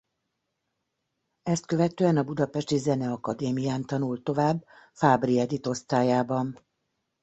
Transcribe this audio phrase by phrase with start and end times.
[1.43, 6.59] Ezt követően a budapesti Zeneakadémián tanult tovább Fábry Edith osztályában.